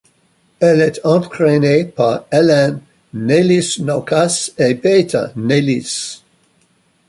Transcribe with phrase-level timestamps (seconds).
[0.59, 2.81] Elle est entraînée par Helen
[3.13, 6.23] Nelis-Naukas et Peeter Nelis.